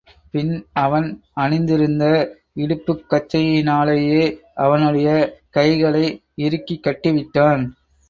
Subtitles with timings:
[0.31, 1.07] பின் அவன்
[1.33, 2.05] அணிந்திருந்த
[2.53, 4.23] இடுப்புக் கச்சையினாலேயே
[4.53, 5.09] அவனுடைய
[5.49, 6.05] கைகளை
[6.35, 7.63] இறுக்கிக் கட்டி விட்டான்.